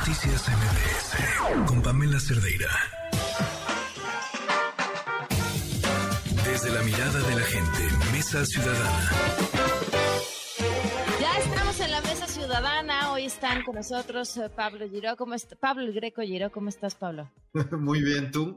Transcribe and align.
Noticias 0.00 0.48
MBS 0.48 1.66
con 1.68 1.82
Pamela 1.82 2.18
Cerdeira. 2.18 2.70
Desde 6.42 6.70
la 6.70 6.82
mirada 6.82 7.20
de 7.20 7.34
la 7.34 7.42
gente, 7.42 7.82
Mesa 8.10 8.46
Ciudadana. 8.46 9.10
Ya 11.20 11.38
estamos 11.38 11.80
en 11.80 11.90
la 11.90 12.00
Mesa 12.00 12.26
Ciudadana. 12.28 13.12
Hoy 13.12 13.26
están 13.26 13.62
con 13.62 13.74
nosotros 13.74 14.34
eh, 14.38 14.48
Pablo 14.48 14.88
Giró. 14.88 15.16
¿Cómo 15.18 15.34
está? 15.34 15.54
Pablo 15.56 15.82
el 15.82 15.92
Greco 15.92 16.22
Giró. 16.22 16.50
¿Cómo 16.50 16.70
estás, 16.70 16.94
Pablo? 16.94 17.30
Muy 17.70 18.02
bien, 18.02 18.30
¿tú? 18.30 18.56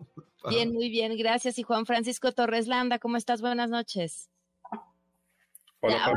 Bien, 0.50 0.72
muy 0.74 0.90
bien, 0.90 1.18
gracias. 1.18 1.60
Y 1.60 1.64
Juan 1.64 1.86
Francisco 1.86 2.32
Torres 2.32 2.68
Landa, 2.68 3.00
¿cómo 3.00 3.18
estás? 3.18 3.42
Buenas 3.42 3.70
noches. 3.70 4.30
Hola, 5.82 6.14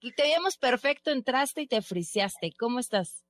Ya. 0.00 0.10
Te 0.16 0.22
veíamos 0.22 0.56
perfecto, 0.56 1.10
entraste 1.10 1.62
y 1.62 1.66
te 1.66 1.80
friseaste. 1.82 2.52
¿Cómo 2.58 2.78
estás? 2.78 3.24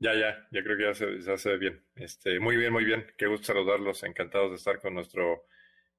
Ya, 0.00 0.14
ya, 0.14 0.48
ya 0.50 0.62
creo 0.64 0.78
que 0.78 0.84
ya 0.84 0.94
se, 0.94 1.20
ya 1.20 1.36
se 1.36 1.50
ve 1.50 1.58
bien. 1.58 1.84
Este, 1.94 2.40
muy 2.40 2.56
bien, 2.56 2.72
muy 2.72 2.84
bien. 2.84 3.06
Qué 3.18 3.26
gusto 3.26 3.48
saludarlos. 3.48 4.02
Encantados 4.02 4.50
de 4.50 4.56
estar 4.56 4.80
con 4.80 4.94
nuestro 4.94 5.44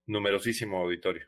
numerosísimo 0.07 0.79
auditorio. 0.81 1.27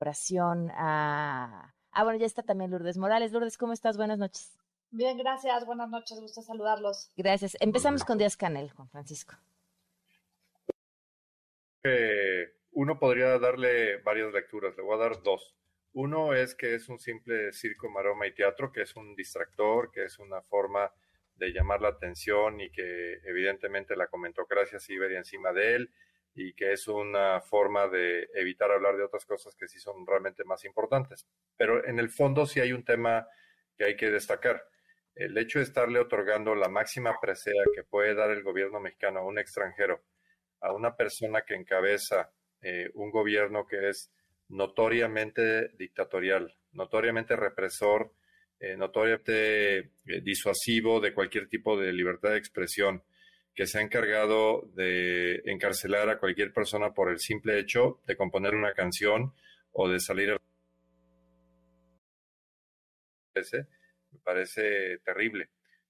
Oración 0.00 0.70
a... 0.74 1.74
Ah, 1.92 2.04
bueno, 2.04 2.18
ya 2.18 2.26
está 2.26 2.42
también 2.42 2.70
Lourdes 2.70 2.98
Morales. 2.98 3.32
Lourdes, 3.32 3.56
¿cómo 3.56 3.72
estás? 3.72 3.96
Buenas 3.96 4.18
noches. 4.18 4.58
Bien, 4.90 5.16
gracias. 5.16 5.64
Buenas 5.64 5.88
noches. 5.88 6.20
Gusto 6.20 6.42
saludarlos. 6.42 7.10
Gracias. 7.16 7.56
Empezamos 7.60 8.04
con 8.04 8.18
Díaz 8.18 8.36
Canel, 8.36 8.70
Juan 8.72 8.90
Francisco. 8.90 9.34
Eh, 11.84 12.52
uno 12.72 12.98
podría 12.98 13.38
darle 13.38 13.96
varias 14.02 14.30
lecturas. 14.34 14.76
Le 14.76 14.82
voy 14.82 14.96
a 14.96 15.08
dar 15.08 15.22
dos. 15.22 15.54
Uno 15.94 16.32
es 16.34 16.54
que 16.54 16.74
es 16.74 16.88
un 16.88 16.98
simple 16.98 17.52
circo, 17.52 17.90
maroma 17.90 18.26
y 18.26 18.32
teatro, 18.32 18.72
que 18.72 18.82
es 18.82 18.96
un 18.96 19.14
distractor, 19.14 19.90
que 19.90 20.04
es 20.04 20.18
una 20.18 20.40
forma 20.42 20.90
de 21.34 21.52
llamar 21.52 21.80
la 21.82 21.88
atención 21.88 22.60
y 22.60 22.70
que 22.70 23.14
evidentemente 23.24 23.96
la 23.96 24.06
comentocracia 24.06 24.78
se 24.78 24.94
iba 24.94 25.06
encima 25.06 25.52
de 25.52 25.74
él 25.74 25.92
y 26.34 26.54
que 26.54 26.72
es 26.72 26.88
una 26.88 27.40
forma 27.40 27.88
de 27.88 28.28
evitar 28.34 28.70
hablar 28.70 28.96
de 28.96 29.04
otras 29.04 29.26
cosas 29.26 29.54
que 29.54 29.68
sí 29.68 29.78
son 29.78 30.06
realmente 30.06 30.44
más 30.44 30.64
importantes. 30.64 31.26
Pero 31.56 31.84
en 31.84 31.98
el 31.98 32.08
fondo 32.08 32.46
sí 32.46 32.60
hay 32.60 32.72
un 32.72 32.84
tema 32.84 33.26
que 33.76 33.84
hay 33.84 33.96
que 33.96 34.10
destacar. 34.10 34.64
El 35.14 35.36
hecho 35.36 35.58
de 35.58 35.64
estarle 35.64 35.98
otorgando 35.98 36.54
la 36.54 36.68
máxima 36.68 37.20
presea 37.20 37.62
que 37.74 37.84
puede 37.84 38.14
dar 38.14 38.30
el 38.30 38.42
gobierno 38.42 38.80
mexicano 38.80 39.20
a 39.20 39.26
un 39.26 39.38
extranjero, 39.38 40.02
a 40.60 40.72
una 40.72 40.96
persona 40.96 41.42
que 41.42 41.54
encabeza 41.54 42.32
eh, 42.62 42.90
un 42.94 43.10
gobierno 43.10 43.66
que 43.66 43.90
es 43.90 44.10
notoriamente 44.52 45.68
dictatorial, 45.78 46.54
notoriamente 46.72 47.34
represor, 47.36 48.12
eh, 48.60 48.76
notoriamente 48.76 49.78
eh, 49.78 49.90
disuasivo 50.22 51.00
de 51.00 51.14
cualquier 51.14 51.48
tipo 51.48 51.78
de 51.78 51.92
libertad 51.92 52.30
de 52.30 52.38
expresión, 52.38 53.02
que 53.54 53.66
se 53.66 53.78
ha 53.78 53.82
encargado 53.82 54.62
de 54.74 55.42
encarcelar 55.46 56.08
a 56.08 56.18
cualquier 56.18 56.52
persona 56.52 56.92
por 56.92 57.10
el 57.10 57.18
simple 57.18 57.58
hecho 57.58 58.00
de 58.06 58.16
componer 58.16 58.54
una 58.54 58.72
canción 58.72 59.34
o 59.72 59.88
de 59.88 60.00
salir 60.00 60.30
a 60.30 60.36
parece, 63.32 63.66
me 64.10 64.18
parece 64.18 64.98
terrible, 64.98 65.48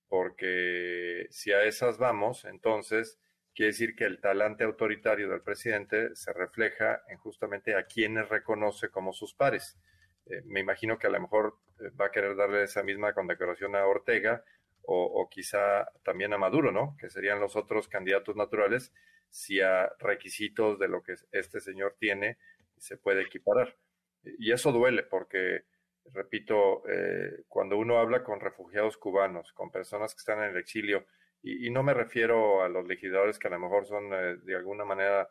porque 0.09 1.27
si 1.31 1.53
a 1.53 1.65
esas 1.65 1.99
vamos, 1.99 2.45
entonces 2.45 3.19
quiere 3.55 3.73
decir 3.73 3.95
que 3.95 4.05
el 4.05 4.21
talante 4.21 4.65
autoritario 4.65 5.29
del 5.29 5.43
presidente 5.43 6.15
se 6.15 6.33
refleja 6.33 7.03
en 7.09 7.19
justamente 7.19 7.77
a 7.77 7.87
quienes 7.87 8.29
reconoce 8.29 8.91
como 8.91 9.13
sus 9.13 9.35
pares. 9.35 9.79
Eh, 10.27 10.43
me 10.45 10.61
imagino 10.61 10.99
que 10.99 11.07
a 11.07 11.11
lo 11.11 11.21
mejor 11.21 11.59
eh, 11.81 11.91
va 12.01 12.07
a 12.07 12.11
querer 12.11 12.37
darle 12.37 12.65
esa 12.65 12.83
misma 12.83 13.13
condecoración 13.13 13.77
a 13.77 13.87
Ortega 13.87 14.45
o, 14.85 15.29
quizá 15.31 15.89
también 16.03 16.33
a 16.33 16.39
Maduro, 16.39 16.73
¿no? 16.73 16.97
Que 16.99 17.09
serían 17.09 17.39
los 17.39 17.55
otros 17.55 17.87
candidatos 17.87 18.35
naturales 18.35 18.93
si 19.31 19.61
a 19.61 19.89
requisitos 20.01 20.77
de 20.81 20.89
lo 20.89 21.05
que 21.05 21.15
este 21.31 21.61
señor 21.61 21.95
tiene 22.01 22.37
se 22.79 22.97
puede 22.97 23.23
equiparar. 23.23 23.77
Y 24.25 24.51
eso 24.51 24.73
duele 24.73 25.05
porque 25.05 25.67
repito, 26.13 26.83
eh, 26.89 27.45
cuando 27.49 27.79
uno 27.79 27.99
habla 27.99 28.25
con 28.25 28.41
refugiados 28.41 28.97
cubanos, 28.97 29.53
con 29.53 29.71
personas 29.71 30.15
que 30.15 30.19
están 30.19 30.43
en 30.43 30.51
el 30.51 30.57
exilio, 30.57 31.07
y, 31.43 31.67
y 31.67 31.71
no 31.71 31.83
me 31.83 31.95
refiero 31.95 32.63
a 32.63 32.69
los 32.69 32.87
legisladores 32.87 33.39
que 33.39 33.49
a 33.49 33.51
lo 33.51 33.59
mejor 33.59 33.87
son 33.87 34.13
eh, 34.13 34.37
de 34.43 34.57
alguna 34.57 34.85
manera 34.85 35.29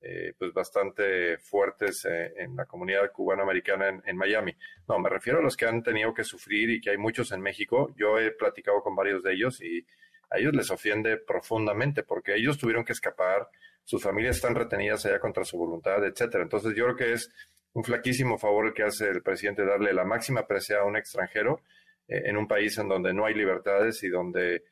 eh, 0.00 0.34
pues 0.36 0.52
bastante 0.52 1.38
fuertes 1.38 2.04
eh, 2.06 2.32
en 2.36 2.56
la 2.56 2.66
comunidad 2.66 3.12
cubanoamericana 3.12 3.88
en, 3.88 4.02
en 4.04 4.16
Miami. 4.16 4.52
No, 4.88 4.98
me 4.98 5.08
refiero 5.08 5.38
a 5.38 5.42
los 5.42 5.56
que 5.56 5.66
han 5.66 5.82
tenido 5.82 6.12
que 6.12 6.24
sufrir 6.24 6.70
y 6.70 6.80
que 6.80 6.90
hay 6.90 6.98
muchos 6.98 7.30
en 7.30 7.40
México. 7.40 7.94
Yo 7.96 8.18
he 8.18 8.32
platicado 8.32 8.82
con 8.82 8.96
varios 8.96 9.22
de 9.22 9.32
ellos 9.32 9.62
y 9.62 9.86
a 10.30 10.38
ellos 10.38 10.54
les 10.54 10.70
ofende 10.70 11.18
profundamente 11.18 12.02
porque 12.02 12.34
ellos 12.34 12.58
tuvieron 12.58 12.84
que 12.84 12.92
escapar, 12.92 13.48
sus 13.84 14.02
familias 14.02 14.36
están 14.36 14.54
retenidas 14.54 15.06
allá 15.06 15.20
contra 15.20 15.44
su 15.44 15.56
voluntad, 15.56 16.04
etcétera. 16.04 16.42
Entonces 16.42 16.74
yo 16.74 16.84
creo 16.84 16.96
que 16.96 17.12
es 17.12 17.30
un 17.74 17.84
flaquísimo 17.84 18.38
favor 18.38 18.66
el 18.66 18.74
que 18.74 18.82
hace 18.82 19.08
el 19.08 19.22
presidente 19.22 19.64
darle 19.64 19.92
la 19.92 20.04
máxima 20.04 20.46
presea 20.46 20.80
a 20.80 20.84
un 20.84 20.96
extranjero 20.96 21.60
eh, 22.08 22.22
en 22.24 22.36
un 22.36 22.48
país 22.48 22.76
en 22.78 22.88
donde 22.88 23.14
no 23.14 23.24
hay 23.24 23.34
libertades 23.34 24.02
y 24.02 24.08
donde, 24.08 24.64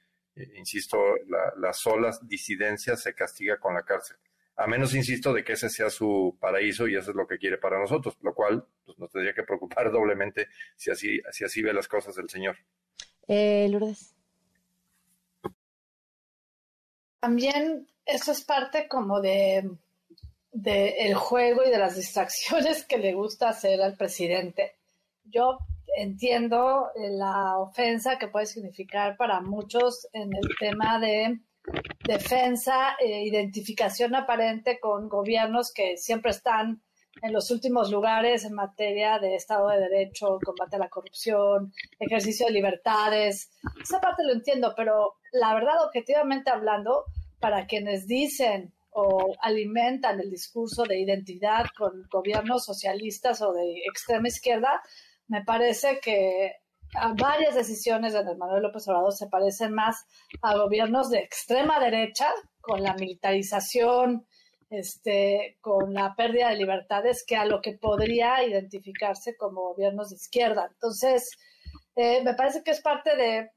insisto, 0.54 0.98
la, 1.28 1.52
las 1.58 1.78
solas 1.78 2.26
disidencias 2.26 3.02
se 3.02 3.14
castiga 3.14 3.58
con 3.58 3.74
la 3.74 3.82
cárcel. 3.82 4.16
A 4.56 4.66
menos, 4.66 4.94
insisto, 4.94 5.32
de 5.32 5.42
que 5.42 5.54
ese 5.54 5.70
sea 5.70 5.88
su 5.88 6.36
paraíso 6.38 6.86
y 6.86 6.94
eso 6.94 7.10
es 7.10 7.16
lo 7.16 7.26
que 7.26 7.38
quiere 7.38 7.56
para 7.56 7.78
nosotros, 7.78 8.18
lo 8.20 8.34
cual 8.34 8.66
pues, 8.84 8.98
nos 8.98 9.10
tendría 9.10 9.32
que 9.32 9.42
preocupar 9.42 9.90
doblemente 9.92 10.48
si 10.76 10.90
así, 10.90 11.20
si 11.32 11.44
así 11.44 11.62
ve 11.62 11.72
las 11.72 11.88
cosas 11.88 12.16
el 12.18 12.28
señor. 12.28 12.56
Eh, 13.26 13.68
Lourdes. 13.70 14.14
También 17.20 17.88
eso 18.04 18.32
es 18.32 18.42
parte 18.42 18.86
como 18.88 19.20
de, 19.20 19.70
de 20.52 20.88
el 21.06 21.14
juego 21.14 21.62
y 21.64 21.70
de 21.70 21.78
las 21.78 21.96
distracciones 21.96 22.84
que 22.88 22.98
le 22.98 23.14
gusta 23.14 23.48
hacer 23.48 23.80
al 23.80 23.96
presidente. 23.96 24.76
Yo 25.24 25.58
entiendo 25.96 26.90
eh, 26.94 27.10
la 27.10 27.58
ofensa 27.58 28.18
que 28.18 28.28
puede 28.28 28.46
significar 28.46 29.16
para 29.16 29.40
muchos 29.40 30.08
en 30.12 30.34
el 30.34 30.48
tema 30.58 30.98
de 30.98 31.40
defensa 32.04 32.96
e 32.98 33.26
identificación 33.26 34.14
aparente 34.14 34.80
con 34.80 35.08
gobiernos 35.08 35.72
que 35.72 35.96
siempre 35.96 36.30
están 36.30 36.82
en 37.22 37.32
los 37.32 37.50
últimos 37.50 37.90
lugares 37.90 38.44
en 38.44 38.54
materia 38.54 39.18
de 39.18 39.34
Estado 39.34 39.68
de 39.68 39.80
Derecho, 39.80 40.38
combate 40.44 40.76
a 40.76 40.78
la 40.78 40.88
corrupción, 40.88 41.72
ejercicio 41.98 42.46
de 42.46 42.52
libertades. 42.52 43.50
Esa 43.82 44.00
parte 44.00 44.24
lo 44.24 44.32
entiendo, 44.32 44.72
pero 44.76 45.16
la 45.32 45.52
verdad, 45.54 45.84
objetivamente 45.84 46.50
hablando, 46.50 47.04
para 47.38 47.66
quienes 47.66 48.06
dicen 48.06 48.72
o 48.92 49.34
alimentan 49.40 50.20
el 50.20 50.30
discurso 50.30 50.84
de 50.84 50.98
identidad 50.98 51.66
con 51.76 52.06
gobiernos 52.10 52.64
socialistas 52.64 53.40
o 53.40 53.52
de 53.52 53.82
extrema 53.86 54.28
izquierda, 54.28 54.82
me 55.30 55.44
parece 55.44 56.00
que 56.00 56.56
a 56.96 57.14
varias 57.14 57.54
decisiones 57.54 58.12
de 58.12 58.34
Manuel 58.34 58.64
López 58.64 58.86
Obrador 58.88 59.12
se 59.12 59.28
parecen 59.28 59.72
más 59.72 60.04
a 60.42 60.56
gobiernos 60.56 61.08
de 61.08 61.20
extrema 61.20 61.78
derecha, 61.78 62.26
con 62.60 62.82
la 62.82 62.94
militarización, 62.94 64.26
este, 64.70 65.56
con 65.60 65.94
la 65.94 66.16
pérdida 66.16 66.48
de 66.48 66.56
libertades, 66.56 67.24
que 67.24 67.36
a 67.36 67.44
lo 67.44 67.60
que 67.60 67.78
podría 67.78 68.44
identificarse 68.44 69.36
como 69.36 69.68
gobiernos 69.68 70.10
de 70.10 70.16
izquierda. 70.16 70.68
Entonces, 70.72 71.30
eh, 71.94 72.22
me 72.24 72.34
parece 72.34 72.64
que 72.64 72.72
es 72.72 72.80
parte 72.80 73.16
de, 73.16 73.50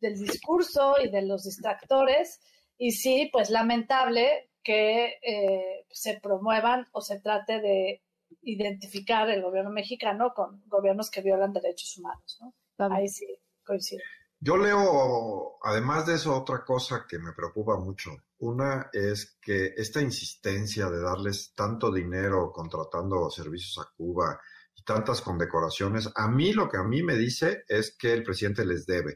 del 0.00 0.14
discurso 0.18 0.96
y 1.02 1.10
de 1.10 1.22
los 1.22 1.44
distractores, 1.44 2.40
y 2.76 2.90
sí, 2.90 3.30
pues 3.32 3.48
lamentable 3.48 4.50
que 4.62 5.14
eh, 5.22 5.86
se 5.88 6.20
promuevan 6.20 6.86
o 6.92 7.00
se 7.00 7.20
trate 7.20 7.60
de 7.60 8.02
identificar 8.44 9.28
el 9.30 9.42
gobierno 9.42 9.70
mexicano 9.70 10.32
con 10.34 10.62
gobiernos 10.66 11.10
que 11.10 11.22
violan 11.22 11.52
derechos 11.52 11.96
humanos. 11.98 12.38
¿no? 12.40 12.54
Ahí 12.94 13.08
sí 13.08 13.26
coincido. 13.64 14.02
Yo 14.40 14.58
leo, 14.58 15.58
además 15.62 16.06
de 16.06 16.16
eso, 16.16 16.38
otra 16.38 16.64
cosa 16.64 17.06
que 17.08 17.18
me 17.18 17.32
preocupa 17.32 17.78
mucho. 17.78 18.10
Una 18.38 18.90
es 18.92 19.38
que 19.40 19.72
esta 19.76 20.02
insistencia 20.02 20.90
de 20.90 21.00
darles 21.00 21.54
tanto 21.54 21.90
dinero 21.90 22.52
contratando 22.52 23.30
servicios 23.30 23.78
a 23.78 23.90
Cuba 23.96 24.38
y 24.76 24.82
tantas 24.82 25.22
condecoraciones, 25.22 26.10
a 26.14 26.28
mí 26.28 26.52
lo 26.52 26.68
que 26.68 26.76
a 26.76 26.82
mí 26.82 27.02
me 27.02 27.16
dice 27.16 27.64
es 27.68 27.96
que 27.96 28.12
el 28.12 28.22
presidente 28.22 28.66
les 28.66 28.84
debe. 28.84 29.14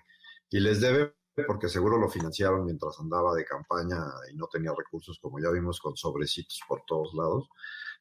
Y 0.49 0.61
les 0.61 0.81
debe 0.81 1.15
porque 1.47 1.69
seguro 1.69 1.99
lo 1.99 2.09
financiaron 2.09 2.65
mientras 2.65 2.99
andaba 2.99 3.35
de 3.35 3.45
campaña 3.45 3.99
y 4.33 4.37
no 4.37 4.47
tenía 4.47 4.73
recursos, 4.77 5.19
como 5.21 5.39
ya 5.39 5.51
vimos, 5.51 5.81
con 5.81 5.97
sobrecitos 5.97 6.61
por 6.67 6.83
todos 6.87 7.15
lados. 7.15 7.49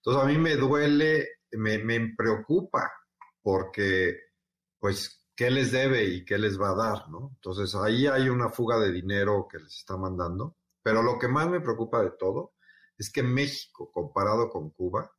Entonces 0.07 0.23
a 0.23 0.31
mí 0.31 0.37
me 0.37 0.55
duele, 0.55 1.27
me, 1.51 1.79
me 1.79 2.13
preocupa, 2.15 2.89
porque 3.41 4.17
pues 4.79 5.27
qué 5.35 5.51
les 5.51 5.73
debe 5.73 6.05
y 6.05 6.23
qué 6.23 6.37
les 6.37 6.57
va 6.57 6.69
a 6.69 6.75
dar, 6.75 7.09
¿no? 7.09 7.31
Entonces 7.35 7.75
ahí 7.75 8.07
hay 8.07 8.29
una 8.29 8.47
fuga 8.47 8.79
de 8.79 8.93
dinero 8.93 9.49
que 9.51 9.59
les 9.59 9.75
está 9.79 9.97
mandando, 9.97 10.55
pero 10.81 11.03
lo 11.03 11.19
que 11.19 11.27
más 11.27 11.49
me 11.49 11.59
preocupa 11.59 12.01
de 12.01 12.11
todo 12.11 12.53
es 12.97 13.11
que 13.11 13.21
México, 13.21 13.91
comparado 13.91 14.49
con 14.49 14.69
Cuba, 14.69 15.11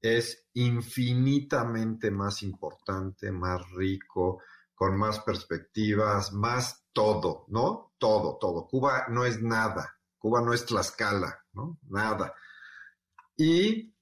es 0.00 0.50
infinitamente 0.54 2.12
más 2.12 2.44
importante, 2.44 3.32
más 3.32 3.68
rico, 3.72 4.40
con 4.72 4.96
más 4.96 5.18
perspectivas, 5.18 6.32
más 6.32 6.86
todo, 6.92 7.44
¿no? 7.48 7.94
Todo, 7.98 8.38
todo. 8.38 8.68
Cuba 8.68 9.06
no 9.08 9.24
es 9.24 9.42
nada. 9.42 9.98
Cuba 10.16 10.42
no 10.42 10.52
es 10.52 10.64
Tlaxcala, 10.64 11.44
¿no? 11.54 11.80
Nada. 11.88 12.32
Y 13.36 13.95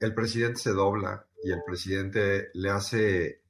el 0.00 0.14
presidente 0.14 0.60
se 0.60 0.72
dobla 0.72 1.26
y 1.42 1.52
el 1.52 1.62
presidente 1.64 2.50
le 2.54 2.70
hace 2.70 3.42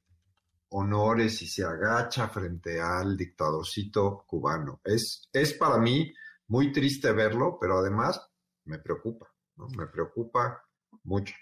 honores 0.69 1.41
y 1.41 1.47
se 1.47 1.63
agacha 1.63 2.27
frente 2.27 2.81
al 2.81 3.15
dictadorcito 3.15 4.25
cubano. 4.27 4.81
Es, 4.83 5.29
es 5.31 5.53
para 5.53 5.77
mí 5.77 6.13
muy 6.47 6.71
triste 6.71 7.11
verlo, 7.11 7.57
pero 7.59 7.79
además 7.79 8.21
me 8.65 8.79
preocupa. 8.79 9.31
Me 9.77 9.87
preocupa 9.87 10.63
mucho. 11.03 11.33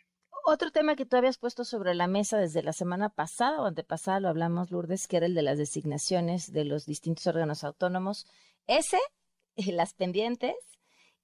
Otro 0.45 0.71
tema 0.71 0.95
que 0.95 1.05
tú 1.05 1.15
habías 1.15 1.38
puesto 1.38 1.63
sobre 1.63 1.95
la 1.95 2.07
mesa 2.07 2.38
desde 2.38 2.63
la 2.63 2.73
semana 2.73 3.09
pasada 3.09 3.61
o 3.61 3.65
antepasada, 3.65 4.19
lo 4.19 4.27
hablamos, 4.27 4.71
Lourdes, 4.71 5.07
que 5.07 5.17
era 5.17 5.25
el 5.25 5.35
de 5.35 5.41
las 5.41 5.57
designaciones 5.57 6.51
de 6.51 6.65
los 6.65 6.85
distintos 6.85 7.25
órganos 7.27 7.63
autónomos. 7.63 8.27
Ese, 8.67 9.00
las 9.55 9.94
pendientes, 9.94 10.55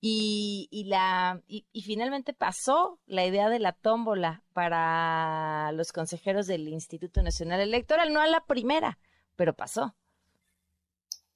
y, 0.01 0.67
y, 0.71 0.85
la, 0.85 1.41
y, 1.47 1.65
finalmente 1.81 2.33
pasó 2.33 2.99
la 3.05 3.25
idea 3.25 3.49
de 3.49 3.59
la 3.59 3.73
tómbola 3.73 4.43
para 4.53 5.71
los 5.73 5.91
consejeros 5.91 6.47
del 6.47 6.67
Instituto 6.69 7.21
Nacional 7.21 7.59
Electoral, 7.59 8.13
no 8.13 8.21
a 8.21 8.27
la 8.27 8.45
primera, 8.45 8.97
pero 9.35 9.53
pasó. 9.53 9.95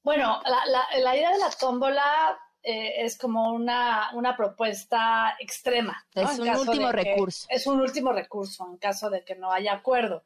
Bueno, 0.03 0.41
la, 0.45 0.65
la, 0.67 0.99
la 1.01 1.15
idea 1.17 1.31
de 1.31 1.39
la 1.39 1.49
tómbola 1.49 2.37
eh, 2.65 3.03
es 3.03 3.17
como 3.17 3.51
una, 3.51 4.11
una 4.13 4.37
propuesta 4.37 5.35
extrema. 5.39 6.05
Es 6.15 6.39
un 6.39 6.47
último 6.49 6.91
recurso. 6.93 7.47
Es 7.49 7.67
un 7.67 7.81
último 7.81 8.13
recurso 8.13 8.65
en 8.65 8.77
caso 8.77 9.09
de 9.09 9.25
que 9.25 9.35
no 9.35 9.51
haya 9.51 9.73
acuerdo. 9.73 10.23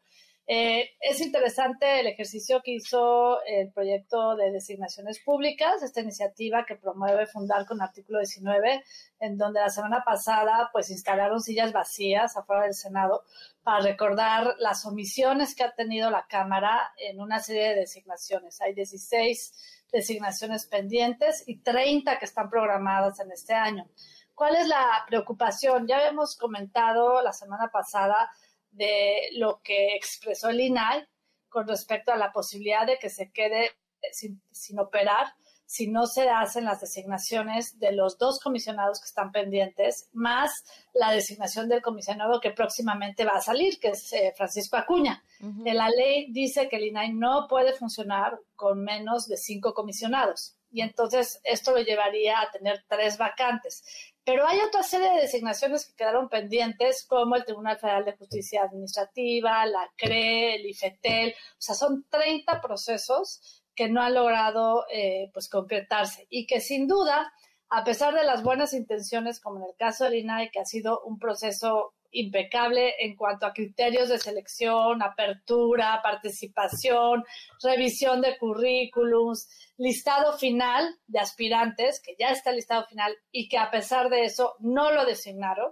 Eh, 0.49 0.91
es 1.01 1.19
interesante 1.19 1.99
el 1.99 2.07
ejercicio 2.07 2.61
que 2.63 2.71
hizo 2.71 3.43
el 3.43 3.69
proyecto 3.73 4.37
de 4.37 4.49
designaciones 4.49 5.19
públicas, 5.19 5.83
esta 5.83 5.99
iniciativa 5.99 6.65
que 6.65 6.77
promueve 6.77 7.25
Fundar 7.25 7.65
con 7.65 7.81
artículo 7.81 8.19
19, 8.19 8.81
en 9.19 9.37
donde 9.37 9.59
la 9.59 9.69
semana 9.69 10.05
pasada 10.05 10.69
pues 10.71 10.89
instalaron 10.89 11.41
sillas 11.41 11.73
vacías 11.73 12.37
afuera 12.37 12.63
del 12.63 12.73
Senado 12.73 13.25
para 13.61 13.81
recordar 13.81 14.55
las 14.59 14.85
omisiones 14.85 15.53
que 15.53 15.65
ha 15.65 15.75
tenido 15.75 16.09
la 16.09 16.27
Cámara 16.27 16.93
en 16.97 17.19
una 17.19 17.41
serie 17.41 17.69
de 17.69 17.81
designaciones. 17.81 18.61
Hay 18.61 18.73
16 18.73 19.83
designaciones 19.91 20.65
pendientes 20.65 21.43
y 21.45 21.57
30 21.57 22.19
que 22.19 22.25
están 22.25 22.49
programadas 22.49 23.19
en 23.19 23.33
este 23.33 23.53
año. 23.53 23.85
¿Cuál 24.33 24.55
es 24.55 24.67
la 24.67 25.03
preocupación? 25.07 25.87
Ya 25.87 25.97
habíamos 25.97 26.37
comentado 26.37 27.21
la 27.21 27.33
semana 27.33 27.69
pasada 27.69 28.29
de 28.77 29.29
lo 29.33 29.61
que 29.63 29.95
expresó 29.95 30.49
el 30.49 30.61
INAI 30.61 31.07
con 31.49 31.67
respecto 31.67 32.11
a 32.11 32.17
la 32.17 32.31
posibilidad 32.31 32.85
de 32.85 32.97
que 32.97 33.09
se 33.09 33.31
quede 33.31 33.71
sin, 34.11 34.41
sin 34.51 34.79
operar 34.79 35.33
si 35.67 35.87
no 35.87 36.07
se 36.07 36.29
hacen 36.29 36.63
las 36.63 36.79
designaciones 36.79 37.77
de 37.77 37.91
los 37.91 38.17
dos 38.17 38.39
comisionados 38.39 39.01
que 39.01 39.07
están 39.07 39.33
pendientes, 39.33 40.09
más 40.13 40.63
la 40.93 41.11
designación 41.11 41.67
del 41.67 41.81
comisionado 41.81 42.39
que 42.39 42.51
próximamente 42.51 43.25
va 43.25 43.33
a 43.33 43.41
salir, 43.41 43.77
que 43.77 43.89
es 43.89 44.13
eh, 44.13 44.33
Francisco 44.35 44.77
Acuña. 44.77 45.23
La 45.65 45.89
ley 45.89 46.31
dice 46.31 46.69
que 46.69 46.77
el 46.77 46.85
INAI 46.85 47.13
no 47.13 47.47
puede 47.49 47.73
funcionar 47.73 48.39
con 48.55 48.81
menos 48.81 49.27
de 49.27 49.35
cinco 49.35 49.73
comisionados 49.73 50.57
y 50.71 50.81
entonces 50.81 51.39
esto 51.43 51.71
lo 51.71 51.81
llevaría 51.81 52.39
a 52.39 52.49
tener 52.49 52.85
tres 52.87 53.17
vacantes. 53.17 53.83
Pero 54.23 54.47
hay 54.47 54.59
otra 54.59 54.83
serie 54.83 55.09
de 55.11 55.21
designaciones 55.21 55.85
que 55.85 55.95
quedaron 55.95 56.29
pendientes, 56.29 57.05
como 57.05 57.35
el 57.35 57.45
Tribunal 57.45 57.77
Federal 57.77 58.05
de 58.05 58.15
Justicia 58.15 58.63
Administrativa, 58.63 59.65
la 59.65 59.89
CRE, 59.97 60.55
el 60.55 60.65
IFETEL, 60.65 61.31
o 61.31 61.55
sea, 61.61 61.75
son 61.75 62.05
30 62.09 62.61
procesos 62.61 63.63
que 63.77 63.87
no 63.87 64.01
ha 64.01 64.09
logrado 64.09 64.85
eh, 64.91 65.29
pues 65.31 65.47
concretarse. 65.47 66.25
Y 66.29 66.47
que 66.47 66.59
sin 66.59 66.87
duda, 66.87 67.31
a 67.69 67.83
pesar 67.83 68.15
de 68.15 68.23
las 68.23 68.43
buenas 68.43 68.73
intenciones, 68.73 69.39
como 69.39 69.59
en 69.59 69.69
el 69.69 69.75
caso 69.77 70.03
del 70.05 70.15
INAI, 70.15 70.49
que 70.49 70.59
ha 70.59 70.65
sido 70.65 71.01
un 71.01 71.19
proceso 71.19 71.93
impecable 72.11 72.95
en 72.99 73.15
cuanto 73.15 73.45
a 73.45 73.53
criterios 73.53 74.09
de 74.09 74.17
selección, 74.17 75.03
apertura, 75.03 75.99
participación, 76.01 77.23
revisión 77.61 78.21
de 78.21 78.37
currículums, 78.39 79.47
listado 79.77 80.35
final 80.37 80.95
de 81.05 81.19
aspirantes, 81.19 82.01
que 82.01 82.15
ya 82.17 82.29
está 82.29 82.49
el 82.49 82.55
listado 82.55 82.87
final 82.87 83.15
y 83.31 83.47
que 83.47 83.59
a 83.59 83.69
pesar 83.69 84.09
de 84.09 84.23
eso 84.23 84.55
no 84.59 84.91
lo 84.91 85.05
designaron, 85.05 85.71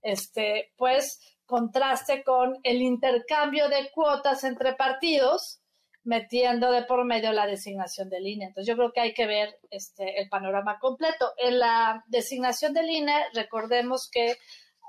este, 0.00 0.72
pues 0.76 1.18
contraste 1.44 2.22
con 2.22 2.58
el 2.62 2.82
intercambio 2.82 3.68
de 3.68 3.90
cuotas 3.92 4.44
entre 4.44 4.74
partidos 4.74 5.61
metiendo 6.04 6.72
de 6.72 6.82
por 6.82 7.04
medio 7.04 7.32
la 7.32 7.46
designación 7.46 8.08
de 8.08 8.20
línea. 8.20 8.48
Entonces 8.48 8.68
yo 8.68 8.76
creo 8.76 8.92
que 8.92 9.00
hay 9.00 9.14
que 9.14 9.26
ver 9.26 9.58
este, 9.70 10.20
el 10.20 10.28
panorama 10.28 10.78
completo. 10.78 11.32
En 11.38 11.58
la 11.58 12.04
designación 12.08 12.72
de 12.74 12.82
línea, 12.82 13.18
recordemos 13.34 14.08
que 14.10 14.36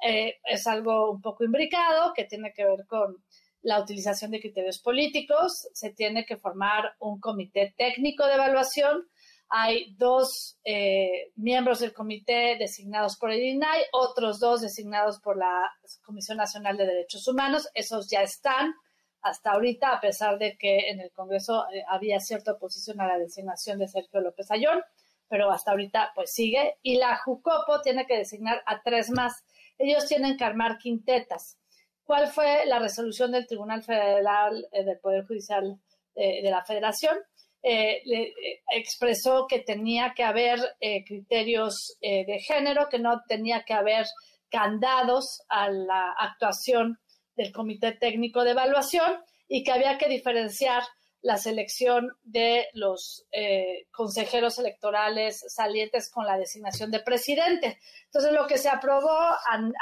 eh, 0.06 0.40
es 0.46 0.68
algo 0.68 1.12
un 1.12 1.22
poco 1.22 1.44
imbricado, 1.44 2.14
que 2.14 2.26
tiene 2.26 2.52
que 2.54 2.66
ver 2.66 2.86
con 2.88 3.24
la 3.62 3.80
utilización 3.80 4.32
de 4.32 4.42
criterios 4.42 4.80
políticos, 4.80 5.70
se 5.74 5.94
tiene 5.94 6.26
que 6.26 6.36
formar 6.36 6.96
un 7.00 7.20
comité 7.20 7.74
técnico 7.78 8.26
de 8.26 8.34
evaluación. 8.34 9.08
Hay 9.48 9.94
dos 9.96 10.58
eh, 10.66 11.32
miembros 11.36 11.80
del 11.80 11.94
comité 11.94 12.58
designados 12.58 13.18
por 13.18 13.32
el 13.32 13.42
INAI, 13.42 13.84
otros 13.94 14.40
dos 14.40 14.62
designados 14.62 15.20
por 15.22 15.38
la 15.38 15.72
Comisión 16.04 16.38
Nacional 16.38 16.76
de 16.76 16.88
Derechos 16.88 17.26
Humanos. 17.28 17.70
Esos 17.74 18.10
ya 18.10 18.22
están 18.22 18.74
hasta 19.24 19.52
ahorita, 19.52 19.94
a 19.94 20.02
pesar 20.02 20.38
de 20.38 20.58
que 20.58 20.90
en 20.90 21.00
el 21.00 21.12
Congreso 21.12 21.66
eh, 21.74 21.84
había 21.88 22.20
cierta 22.20 22.52
oposición 22.52 23.00
a 23.00 23.08
la 23.08 23.18
designación 23.18 23.80
de 23.80 23.88
Sergio 23.88 24.20
López 24.20 24.52
Ayón, 24.52 24.84
pero 25.30 25.50
hasta 25.50 25.72
ahorita 25.72 26.12
pues 26.14 26.34
sigue. 26.34 26.78
Y 26.82 26.98
la 26.98 27.18
Jucopo 27.18 27.82
tiene 27.82 28.06
que 28.06 28.18
designar 28.18 28.62
a 28.66 28.82
tres 28.84 29.10
más. 29.10 29.44
Ellos 29.78 30.06
tienen 30.08 30.38
que 30.38 30.44
armar 30.44 30.78
quintetas. 30.78 31.58
¿Cuál 32.04 32.28
fue 32.28 32.66
la 32.66 32.80
resolución 32.80 33.32
del 33.32 33.48
Tribunal 33.48 33.82
Federal 33.82 34.68
eh, 34.74 34.84
del 34.84 35.00
Poder 35.00 35.26
Judicial 35.26 35.80
eh, 36.16 36.44
de 36.44 36.52
la 36.52 36.64
Federación? 36.64 37.18
expresó 38.76 39.48
que 39.48 39.60
tenía 39.60 40.14
que 40.14 40.26
haber 40.26 40.60
criterios 41.08 41.98
de 42.02 42.38
género, 42.46 42.90
que 42.90 43.00
no 43.00 43.22
tenía 43.26 43.64
que 43.64 43.74
haber 43.74 44.06
candados 44.50 45.42
a 45.48 45.70
la 45.70 46.12
actuación 46.12 47.00
del 47.36 47.52
Comité 47.52 47.92
Técnico 47.94 48.44
de 48.44 48.52
Evaluación 48.52 49.12
y 49.48 49.64
que 49.64 49.72
había 49.72 49.98
que 49.98 50.10
diferenciar 50.10 50.84
la 51.24 51.38
selección 51.38 52.12
de 52.24 52.68
los 52.74 53.26
eh, 53.32 53.88
consejeros 53.92 54.60
electorales 54.60 55.44
salientes 55.48 56.12
con 56.12 56.26
la 56.26 56.38
designación 56.38 56.92
de 56.92 57.00
presidente. 57.00 57.80
Entonces, 58.06 58.34
lo 58.34 58.46
que 58.46 58.58
se 58.58 58.70
aprobó 58.70 59.18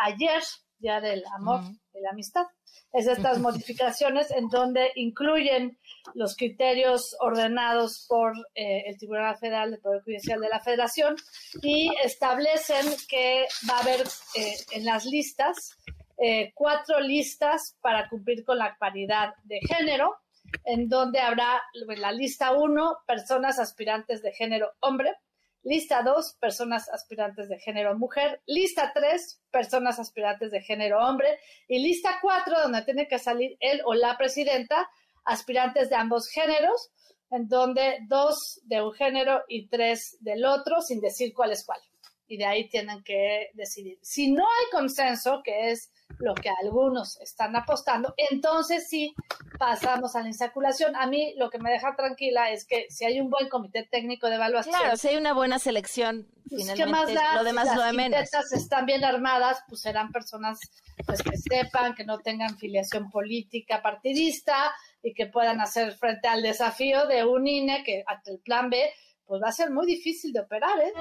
ayer, 0.03 0.41
ya 0.77 1.01
del 1.01 1.23
amor 1.35 1.61
y 1.95 2.01
la 2.01 2.11
amistad, 2.11 2.45
es 2.93 3.07
estas 3.07 3.39
modificaciones 3.39 4.29
en 4.29 4.49
donde 4.49 4.91
incluyen 4.95 5.79
los 6.13 6.35
criterios 6.35 7.15
ordenados 7.19 8.05
por 8.07 8.33
eh, 8.53 8.83
el 8.85 8.97
Tribunal 8.99 9.35
Federal 9.37 9.71
de 9.71 9.77
Poder 9.79 10.03
Judicial 10.03 10.39
de 10.39 10.49
la 10.49 10.59
Federación 10.59 11.15
y 11.63 11.91
establecen 12.03 12.85
que 13.09 13.47
va 13.67 13.77
a 13.77 13.81
haber 13.81 14.01
eh, 14.35 14.55
en 14.73 14.85
las 14.85 15.05
listas 15.05 15.75
eh, 16.23 16.51
cuatro 16.53 16.99
listas 16.99 17.75
para 17.81 18.07
cumplir 18.07 18.45
con 18.45 18.57
la 18.57 18.77
paridad 18.77 19.33
de 19.43 19.59
género, 19.61 20.17
en 20.65 20.87
donde 20.87 21.19
habrá 21.19 21.61
en 21.73 22.01
la 22.01 22.11
lista 22.11 22.51
uno, 22.51 22.97
personas 23.07 23.57
aspirantes 23.57 24.21
de 24.21 24.31
género 24.31 24.71
hombre, 24.81 25.15
lista 25.63 26.03
dos, 26.03 26.35
personas 26.39 26.89
aspirantes 26.89 27.49
de 27.49 27.57
género 27.57 27.97
mujer, 27.97 28.41
lista 28.45 28.91
tres, 28.93 29.41
personas 29.49 29.99
aspirantes 29.99 30.51
de 30.51 30.61
género 30.61 30.99
hombre, 30.99 31.39
y 31.67 31.79
lista 31.79 32.19
cuatro, 32.21 32.59
donde 32.61 32.83
tiene 32.83 33.07
que 33.07 33.19
salir 33.19 33.57
él 33.59 33.81
o 33.85 33.93
la 33.93 34.17
presidenta, 34.17 34.89
aspirantes 35.25 35.89
de 35.89 35.95
ambos 35.95 36.27
géneros, 36.27 36.91
en 37.31 37.47
donde 37.47 37.99
dos 38.07 38.59
de 38.65 38.81
un 38.81 38.93
género 38.93 39.41
y 39.47 39.67
tres 39.67 40.17
del 40.19 40.45
otro, 40.45 40.81
sin 40.81 40.99
decir 40.99 41.33
cuál 41.33 41.51
es 41.51 41.65
cuál. 41.65 41.79
Y 42.27 42.37
de 42.37 42.45
ahí 42.45 42.69
tienen 42.69 43.03
que 43.03 43.49
decidir. 43.53 43.97
Si 44.01 44.31
no 44.31 44.43
hay 44.43 44.71
consenso, 44.71 45.41
que 45.43 45.71
es 45.71 45.91
lo 46.21 46.35
que 46.35 46.49
algunos 46.49 47.19
están 47.19 47.55
apostando, 47.55 48.13
entonces 48.17 48.87
sí 48.87 49.13
pasamos 49.57 50.15
a 50.15 50.21
la 50.21 50.27
insaculación. 50.27 50.95
A 50.95 51.07
mí 51.07 51.33
lo 51.37 51.49
que 51.49 51.59
me 51.59 51.71
deja 51.71 51.95
tranquila 51.95 52.51
es 52.51 52.65
que 52.65 52.85
si 52.89 53.05
hay 53.05 53.19
un 53.19 53.29
buen 53.29 53.49
comité 53.49 53.87
técnico 53.89 54.27
de 54.27 54.35
evaluación. 54.35 54.75
Claro, 54.75 54.97
si 54.97 55.09
hay 55.09 55.17
una 55.17 55.33
buena 55.33 55.59
selección, 55.59 56.27
pues, 56.49 56.71
finalmente 56.71 57.19
lo 57.35 57.43
demás 57.43 57.69
si 57.69 57.75
lo 57.75 57.83
de 57.83 57.93
menos. 57.93 58.29
Están 58.51 58.85
bien 58.85 59.03
armadas, 59.03 59.63
pues 59.67 59.81
serán 59.81 60.11
personas 60.11 60.59
pues, 61.05 61.21
que 61.21 61.37
sepan, 61.37 61.95
que 61.95 62.05
no 62.05 62.19
tengan 62.19 62.57
filiación 62.57 63.09
política 63.09 63.81
partidista 63.81 64.71
y 65.03 65.13
que 65.13 65.25
puedan 65.25 65.59
hacer 65.61 65.93
frente 65.93 66.27
al 66.27 66.41
desafío 66.41 67.07
de 67.07 67.25
un 67.25 67.47
INE 67.47 67.83
que 67.83 68.03
ante 68.05 68.31
el 68.31 68.39
plan 68.39 68.69
B, 68.69 68.91
pues 69.25 69.41
va 69.41 69.49
a 69.49 69.53
ser 69.53 69.71
muy 69.71 69.85
difícil 69.87 70.31
de 70.33 70.41
operar, 70.41 70.79
¿eh? 70.79 70.93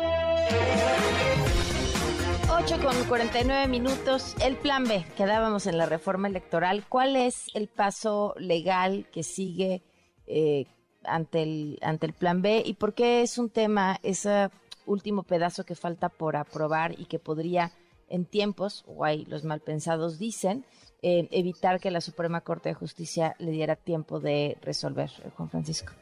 8 2.53 2.79
con 2.83 3.05
49 3.05 3.69
minutos. 3.69 4.35
El 4.43 4.57
plan 4.57 4.85
B, 4.85 5.05
quedábamos 5.17 5.67
en 5.67 5.79
la 5.79 5.87
reforma 5.87 6.27
electoral. 6.27 6.85
¿Cuál 6.89 7.15
es 7.15 7.47
el 7.55 7.69
paso 7.69 8.35
legal 8.39 9.07
que 9.13 9.23
sigue 9.23 9.83
eh, 10.27 10.67
ante, 11.05 11.43
el, 11.43 11.79
ante 11.81 12.07
el 12.07 12.13
plan 12.13 12.43
B 12.43 12.63
y 12.67 12.75
por 12.75 12.95
qué 12.95 13.23
es 13.23 13.39
un 13.39 13.51
tema, 13.51 13.99
ese 14.03 14.51
último 14.85 15.23
pedazo 15.23 15.65
que 15.65 15.77
falta 15.77 16.09
por 16.09 16.37
aprobar 16.37 16.99
y 16.99 17.05
que 17.05 17.19
podría 17.19 17.73
en 18.09 18.25
tiempos, 18.25 18.85
o 18.89 19.05
hay 19.05 19.25
los 19.27 19.45
malpensados 19.45 20.19
dicen, 20.19 20.65
eh, 21.03 21.29
evitar 21.31 21.79
que 21.79 21.93
la 21.93 22.01
Suprema 22.01 22.41
Corte 22.41 22.71
de 22.71 22.75
Justicia 22.75 23.37
le 23.39 23.53
diera 23.53 23.77
tiempo 23.77 24.19
de 24.19 24.59
resolver, 24.61 25.11
Juan 25.37 25.49
Francisco? 25.49 25.93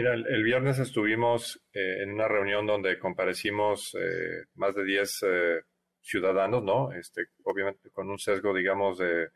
Mira, 0.00 0.14
el, 0.14 0.42
viernes 0.42 0.78
estuvimos 0.78 1.60
eh, 1.72 2.02
en 2.02 2.12
una 2.12 2.26
reunión 2.26 2.66
donde 2.66 2.98
comparecimos 2.98 3.94
más 4.54 4.74
de 4.74 4.84
10 4.84 5.20
ciudadanos, 6.00 6.62
¿no? 6.62 6.92
Este, 6.92 7.26
obviamente 7.44 7.90
con 7.90 8.08
un 8.08 8.18
sesgo, 8.18 8.54
digamos, 8.54 8.98
de 8.98 9.28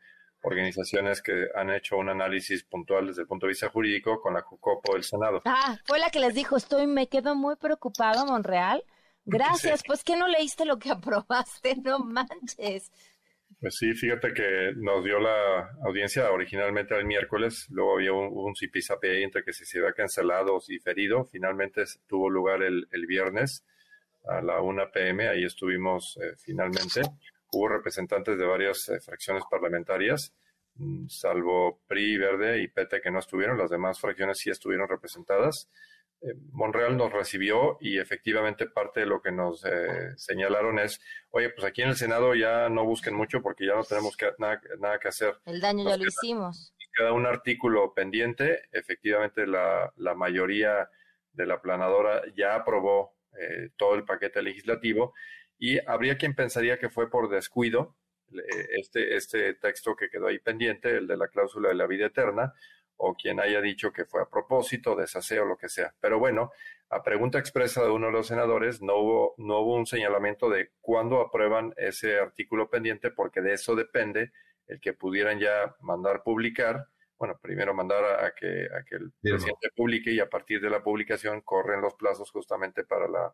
organizaciones 0.45 1.21
que 1.21 1.47
han 1.55 1.71
hecho 1.71 1.97
un 1.97 2.09
análisis 2.09 2.63
puntual 2.63 3.07
desde 3.07 3.21
el 3.23 3.27
punto 3.27 3.45
de 3.45 3.51
vista 3.51 3.69
jurídico 3.69 4.21
con 4.21 4.33
la 4.33 4.41
JUCOPO 4.41 4.93
del 4.93 5.03
Senado. 5.03 5.41
Ah, 5.45 5.77
fue 5.85 5.99
la 5.99 6.09
que 6.09 6.19
les 6.19 6.33
dijo, 6.33 6.55
estoy, 6.55 6.87
me 6.87 7.07
quedo 7.07 7.35
muy 7.35 7.55
preocupado, 7.55 8.25
Monreal. 8.25 8.83
Gracias, 9.25 9.81
pues 9.85 10.03
que 10.03 10.15
no 10.15 10.27
leíste 10.27 10.65
lo 10.65 10.77
que 10.77 10.91
aprobaste, 10.91 11.75
no 11.77 11.99
manches. 11.99 12.91
Pues 13.65 13.77
sí, 13.77 13.95
fíjate 13.95 14.31
que 14.31 14.73
nos 14.75 15.03
dio 15.03 15.19
la 15.19 15.71
audiencia 15.83 16.29
originalmente 16.29 16.95
el 16.95 17.05
miércoles, 17.05 17.65
luego 17.71 17.95
había 17.95 18.13
un, 18.13 18.29
un 18.31 18.53
ahí 19.01 19.23
entre 19.23 19.43
que 19.43 19.53
se 19.53 19.79
había 19.79 19.91
cancelado 19.91 20.55
o 20.55 20.61
diferido, 20.67 21.25
finalmente 21.25 21.83
tuvo 22.05 22.29
lugar 22.29 22.61
el, 22.61 22.85
viernes 23.07 23.65
a 24.27 24.39
la 24.43 24.61
1 24.61 24.91
pm, 24.91 25.29
ahí 25.29 25.45
estuvimos 25.45 26.15
eh, 26.21 26.35
finalmente 26.37 27.01
hubo 27.53 27.67
representantes 27.69 28.37
de 28.37 28.45
varias 28.45 28.87
eh, 28.89 28.99
fracciones 28.99 29.41
parlamentarias, 29.49 30.31
mm, 30.75 31.07
salvo 31.07 31.79
PRI, 31.87 32.19
Verde 32.19 32.61
y 32.61 32.67
PT 32.67 33.01
que 33.01 33.09
no 33.09 33.17
estuvieron, 33.17 33.57
las 33.57 33.71
demás 33.71 33.99
fracciones 33.99 34.37
sí 34.37 34.51
estuvieron 34.51 34.87
representadas. 34.87 35.71
Eh, 36.21 36.33
Monreal 36.51 36.97
nos 36.97 37.11
recibió 37.11 37.77
y 37.79 37.99
efectivamente 37.99 38.67
parte 38.67 39.01
de 39.01 39.05
lo 39.05 39.21
que 39.21 39.31
nos 39.31 39.63
eh, 39.65 40.13
señalaron 40.17 40.79
es, 40.79 40.99
oye, 41.29 41.49
pues 41.49 41.65
aquí 41.65 41.81
en 41.81 41.89
el 41.89 41.95
Senado 41.95 42.35
ya 42.35 42.69
no 42.69 42.85
busquen 42.85 43.15
mucho 43.15 43.41
porque 43.41 43.65
ya 43.65 43.75
no 43.75 43.83
tenemos 43.83 44.15
que, 44.17 44.31
nada, 44.37 44.99
que 44.99 45.07
hacer. 45.07 45.35
El 45.45 45.61
daño 45.61 45.87
ya 45.87 45.97
lo 45.97 46.05
hicimos. 46.05 46.73
Queda 46.97 47.11
un 47.11 47.25
artículo 47.25 47.93
pendiente, 47.93 48.69
efectivamente 48.71 49.45
la, 49.45 49.91
la 49.97 50.15
mayoría 50.15 50.89
de 51.33 51.45
la 51.45 51.61
planadora 51.61 52.21
ya 52.35 52.55
aprobó 52.55 53.13
todo 53.75 53.95
el 53.95 54.05
paquete 54.05 54.41
legislativo 54.41 55.13
y 55.57 55.77
habría 55.89 56.17
quien 56.17 56.33
pensaría 56.33 56.79
que 56.79 56.89
fue 56.89 57.09
por 57.09 57.29
descuido 57.29 57.97
este, 58.77 59.15
este 59.15 59.53
texto 59.55 59.95
que 59.95 60.09
quedó 60.09 60.27
ahí 60.27 60.39
pendiente, 60.39 60.97
el 60.97 61.07
de 61.07 61.17
la 61.17 61.27
cláusula 61.27 61.69
de 61.69 61.75
la 61.75 61.87
vida 61.87 62.07
eterna, 62.07 62.53
o 62.97 63.15
quien 63.15 63.39
haya 63.39 63.61
dicho 63.61 63.91
que 63.91 64.05
fue 64.05 64.21
a 64.21 64.29
propósito, 64.29 64.95
desaseo, 64.95 65.45
lo 65.45 65.57
que 65.57 65.69
sea. 65.69 65.93
Pero 65.99 66.19
bueno, 66.19 66.51
a 66.89 67.03
pregunta 67.03 67.39
expresa 67.39 67.83
de 67.83 67.89
uno 67.89 68.07
de 68.07 68.13
los 68.13 68.27
senadores, 68.27 68.81
no 68.81 68.97
hubo, 68.97 69.35
no 69.37 69.59
hubo 69.59 69.75
un 69.75 69.85
señalamiento 69.85 70.49
de 70.49 70.71
cuándo 70.81 71.21
aprueban 71.21 71.73
ese 71.77 72.19
artículo 72.19 72.69
pendiente, 72.69 73.11
porque 73.11 73.41
de 73.41 73.53
eso 73.53 73.75
depende 73.75 74.31
el 74.67 74.79
que 74.79 74.93
pudieran 74.93 75.39
ya 75.39 75.75
mandar 75.81 76.23
publicar. 76.23 76.87
Bueno, 77.17 77.39
primero 77.41 77.73
mandar 77.73 78.03
a, 78.03 78.33
que, 78.35 78.65
a 78.65 78.83
que 78.83 78.95
el 78.95 79.11
presidente 79.21 79.69
publique 79.75 80.11
y 80.11 80.19
a 80.19 80.29
partir 80.29 80.61
de 80.61 80.69
la 80.69 80.83
publicación 80.83 81.41
corren 81.41 81.81
los 81.81 81.95
plazos 81.95 82.29
justamente 82.29 82.83
para 82.83 83.07
la, 83.07 83.33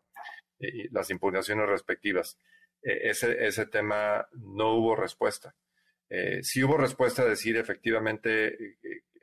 las 0.90 1.10
impugnaciones 1.10 1.68
respectivas. 1.68 2.38
E, 2.82 3.10
ese, 3.10 3.44
ese 3.44 3.66
tema 3.66 4.26
no 4.32 4.74
hubo 4.76 4.96
respuesta. 4.96 5.54
Eh, 6.08 6.42
sí 6.42 6.62
hubo 6.62 6.76
respuesta 6.76 7.22
a 7.22 7.26
decir 7.26 7.56
efectivamente 7.56 8.76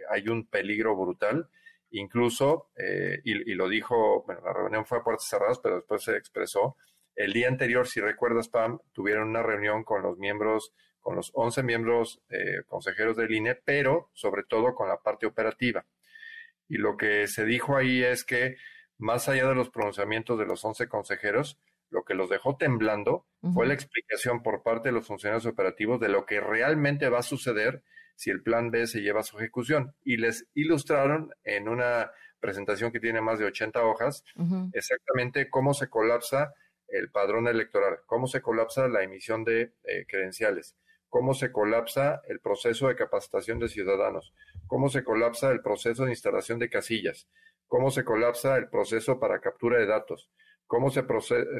hay 0.09 0.27
un 0.27 0.45
peligro 0.47 0.95
brutal, 0.95 1.49
incluso, 1.91 2.69
eh, 2.75 3.21
y, 3.23 3.53
lo 3.53 3.67
dijo, 3.67 4.23
bueno, 4.25 4.41
la 4.43 4.53
reunión 4.53 4.85
fue 4.85 4.99
a 4.99 5.03
puertas 5.03 5.27
cerradas, 5.27 5.59
pero 5.59 5.75
después 5.75 6.03
se 6.03 6.15
expresó. 6.15 6.75
El 7.15 7.33
día 7.33 7.47
anterior, 7.47 7.87
si 7.87 7.99
recuerdas, 7.99 8.49
Pam, 8.49 8.79
tuvieron 8.93 9.29
una 9.29 9.43
reunión 9.43 9.83
con 9.83 10.01
los 10.01 10.17
miembros, 10.17 10.73
con 10.99 11.15
los 11.15 11.31
11 11.33 11.63
miembros 11.63 12.21
eh, 12.29 12.63
consejeros 12.67 13.17
del 13.17 13.31
INE, 13.31 13.55
pero 13.55 14.09
sobre 14.13 14.43
todo 14.43 14.75
con 14.75 14.87
la 14.87 14.97
parte 14.97 15.25
operativa. 15.25 15.85
Y 16.67 16.77
lo 16.77 16.97
que 16.97 17.27
se 17.27 17.45
dijo 17.45 17.75
ahí 17.75 18.03
es 18.03 18.23
que 18.23 18.57
más 18.97 19.27
allá 19.27 19.47
de 19.47 19.55
los 19.55 19.69
pronunciamientos 19.69 20.37
de 20.37 20.45
los 20.45 20.63
11 20.63 20.87
consejeros, 20.87 21.59
lo 21.89 22.03
que 22.03 22.13
los 22.13 22.29
dejó 22.29 22.55
temblando 22.55 23.25
fue 23.53 23.65
la 23.65 23.73
explicación 23.73 24.43
por 24.43 24.61
parte 24.61 24.89
de 24.89 24.93
los 24.93 25.07
funcionarios 25.07 25.47
operativos 25.47 25.99
de 25.99 26.09
lo 26.09 26.25
que 26.25 26.39
realmente 26.39 27.09
va 27.09 27.19
a 27.19 27.23
suceder 27.23 27.81
si 28.19 28.31
el 28.31 28.43
plan 28.43 28.69
B 28.69 28.85
se 28.85 28.99
lleva 28.99 29.21
a 29.21 29.23
su 29.23 29.37
ejecución. 29.37 29.95
Y 30.03 30.17
les 30.17 30.45
ilustraron 30.53 31.31
en 31.45 31.69
una 31.69 32.11
presentación 32.41 32.91
que 32.91 32.99
tiene 32.99 33.21
más 33.21 33.39
de 33.39 33.45
80 33.45 33.81
hojas 33.85 34.25
exactamente 34.73 35.49
cómo 35.49 35.73
se 35.73 35.89
colapsa 35.89 36.53
el 36.89 37.09
padrón 37.11 37.47
electoral, 37.47 37.99
cómo 38.05 38.27
se 38.27 38.41
colapsa 38.41 38.89
la 38.89 39.03
emisión 39.03 39.45
de 39.45 39.71
eh, 39.85 40.05
credenciales, 40.05 40.75
cómo 41.07 41.33
se 41.33 41.53
colapsa 41.53 42.21
el 42.27 42.41
proceso 42.41 42.89
de 42.89 42.97
capacitación 42.97 43.57
de 43.57 43.69
ciudadanos, 43.69 44.33
cómo 44.67 44.89
se 44.89 45.05
colapsa 45.05 45.51
el 45.51 45.61
proceso 45.61 46.03
de 46.03 46.11
instalación 46.11 46.59
de 46.59 46.69
casillas, 46.69 47.29
cómo 47.67 47.89
se 47.89 48.03
colapsa 48.03 48.57
el 48.57 48.67
proceso 48.67 49.17
para 49.17 49.39
captura 49.39 49.79
de 49.79 49.85
datos, 49.85 50.29
cómo 50.67 50.89
se, 50.89 51.03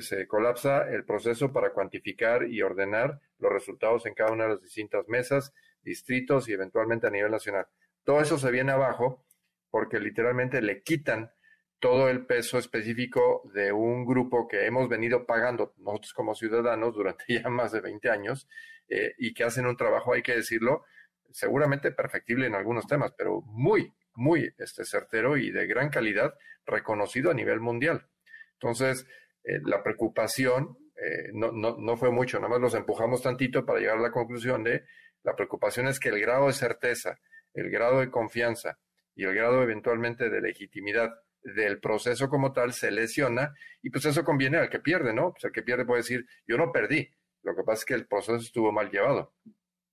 se, 0.02 0.28
colapsa 0.28 0.90
el 0.90 1.06
proceso 1.06 1.54
para 1.54 1.72
cuantificar 1.72 2.50
y 2.50 2.62
ordenar 2.62 3.22
los 3.38 3.52
resultados 3.54 4.06
en 4.06 4.14
cada 4.14 4.32
una 4.32 4.44
de 4.44 4.50
las 4.52 4.62
distintas 4.62 5.08
mesas, 5.08 5.54
distritos 5.84 6.50
y 6.50 6.54
eventualmente 6.54 7.08
a 7.08 7.12
nivel 7.12 7.32
nacional. 7.32 7.68
Todo 8.04 8.22
eso 8.22 8.38
se 8.38 8.52
viene 8.52 8.72
abajo 8.72 9.26
porque 9.70 10.00
literalmente 10.00 10.62
le 10.62 10.82
quitan 10.82 11.32
todo 11.80 12.10
el 12.10 12.26
peso 12.26 12.58
específico 12.58 13.50
de 13.54 13.72
un 13.72 14.06
grupo 14.06 14.48
que 14.48 14.66
hemos 14.66 14.90
venido 14.90 15.26
pagando 15.26 15.74
nosotros 15.78 16.14
como 16.14 16.36
ciudadanos 16.36 16.94
durante 16.94 17.24
ya 17.42 17.50
más 17.50 17.72
de 17.72 17.82
20 17.82 18.10
años 18.10 18.48
eh, 18.88 19.14
y 19.18 19.34
que 19.34 19.44
hacen 19.44 19.66
un 19.66 19.78
trabajo, 19.78 20.14
hay 20.14 20.22
que 20.22 20.36
decirlo, 20.36 20.84
seguramente 21.32 21.92
perfectible 21.92 22.48
en 22.48 22.56
algunos 22.56 22.88
temas, 22.88 23.14
pero 23.18 23.42
muy, 23.42 23.94
muy 24.16 24.54
este, 24.58 24.84
certero 24.84 25.38
y 25.38 25.52
de 25.52 25.68
gran 25.68 25.90
calidad, 25.90 26.34
reconocido 26.66 27.32
a 27.32 27.34
nivel 27.34 27.60
mundial. 27.60 28.08
Entonces, 28.54 29.08
eh, 29.44 29.60
la 29.64 29.82
preocupación 29.82 30.78
eh, 31.02 31.30
no, 31.34 31.52
no, 31.52 31.78
no, 31.78 31.96
fue 31.96 32.12
mucho, 32.12 32.40
nada 32.40 32.50
más 32.50 32.60
los 32.60 32.74
empujamos 32.74 33.22
tantito 33.22 33.66
para 33.66 33.80
llegar 33.80 33.98
a 33.98 34.02
la 34.02 34.12
conclusión 34.12 34.64
de 34.64 34.84
la 35.24 35.36
preocupación 35.36 35.88
es 35.88 36.00
que 36.00 36.10
el 36.10 36.20
grado 36.20 36.48
de 36.48 36.54
certeza, 36.54 37.20
el 37.54 37.70
grado 37.70 38.00
de 38.00 38.10
confianza 38.10 38.80
y 39.16 39.26
el 39.26 39.36
grado 39.36 39.62
eventualmente 39.64 40.30
de 40.30 40.42
legitimidad 40.42 41.12
del 41.42 41.80
proceso 41.80 42.30
como 42.30 42.52
tal 42.54 42.74
se 42.74 42.92
lesiona 42.92 43.54
y 43.82 43.90
pues 43.90 44.06
eso 44.06 44.24
conviene 44.24 44.58
al 44.58 44.70
que 44.70 44.80
pierde, 44.80 45.14
¿no? 45.14 45.32
Pues 45.32 45.46
el 45.46 45.52
que 45.52 45.64
pierde 45.64 45.86
puede 45.86 46.02
decir, 46.02 46.26
yo 46.48 46.58
no 46.58 46.72
perdí, 46.72 47.10
lo 47.44 47.56
que 47.56 47.64
pasa 47.64 47.80
es 47.80 47.86
que 47.86 47.94
el 47.94 48.08
proceso 48.08 48.38
estuvo 48.38 48.72
mal 48.72 48.92
llevado. 48.92 49.34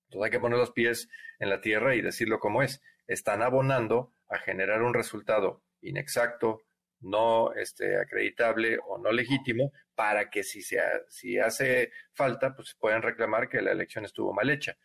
Entonces 0.06 0.24
hay 0.24 0.30
que 0.30 0.40
poner 0.40 0.58
los 0.58 0.72
pies 0.72 1.08
en 1.38 1.50
la 1.50 1.60
tierra 1.60 1.94
y 1.94 2.02
decirlo 2.02 2.38
como 2.38 2.62
es. 2.62 2.82
Están 3.06 3.42
abonando 3.42 4.12
a 4.28 4.38
generar 4.38 4.82
un 4.82 4.94
resultado 4.94 5.62
inexacto, 5.80 6.62
no 7.00 7.52
este, 7.54 7.98
acreditable 7.98 8.78
o 8.86 8.98
no 8.98 9.12
legítimo, 9.12 9.72
para 9.94 10.30
que 10.30 10.42
si, 10.42 10.62
se, 10.62 10.78
si 11.08 11.38
hace 11.38 11.92
falta, 12.12 12.54
pues 12.54 12.74
puedan 12.74 13.02
reclamar 13.02 13.48
que 13.48 13.62
la 13.62 13.72
elección 13.72 14.04
estuvo 14.04 14.32
mal 14.32 14.50
hecha. 14.50 14.76